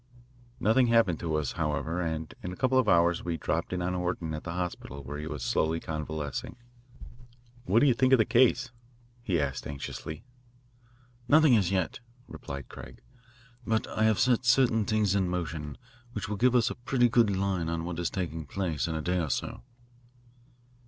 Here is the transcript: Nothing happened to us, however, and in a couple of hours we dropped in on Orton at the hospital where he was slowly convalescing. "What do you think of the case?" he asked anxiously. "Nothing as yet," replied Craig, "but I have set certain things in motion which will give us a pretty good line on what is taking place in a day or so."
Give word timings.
Nothing 0.59 0.87
happened 0.87 1.19
to 1.19 1.35
us, 1.35 1.51
however, 1.51 2.01
and 2.01 2.33
in 2.41 2.51
a 2.51 2.55
couple 2.55 2.79
of 2.79 2.89
hours 2.89 3.23
we 3.23 3.37
dropped 3.37 3.71
in 3.71 3.83
on 3.83 3.93
Orton 3.93 4.33
at 4.33 4.43
the 4.43 4.53
hospital 4.53 5.03
where 5.03 5.19
he 5.19 5.27
was 5.27 5.43
slowly 5.43 5.79
convalescing. 5.79 6.55
"What 7.65 7.81
do 7.81 7.85
you 7.85 7.93
think 7.93 8.11
of 8.11 8.17
the 8.17 8.25
case?" 8.25 8.71
he 9.21 9.39
asked 9.39 9.67
anxiously. 9.67 10.23
"Nothing 11.27 11.55
as 11.55 11.69
yet," 11.69 11.99
replied 12.27 12.67
Craig, 12.67 13.01
"but 13.63 13.85
I 13.89 14.05
have 14.05 14.17
set 14.17 14.43
certain 14.43 14.85
things 14.85 15.13
in 15.13 15.29
motion 15.29 15.77
which 16.13 16.27
will 16.27 16.35
give 16.35 16.55
us 16.55 16.71
a 16.71 16.75
pretty 16.75 17.07
good 17.07 17.29
line 17.29 17.69
on 17.69 17.85
what 17.85 17.99
is 17.99 18.09
taking 18.09 18.47
place 18.47 18.87
in 18.87 18.95
a 18.95 19.03
day 19.03 19.19
or 19.19 19.29
so." 19.29 19.61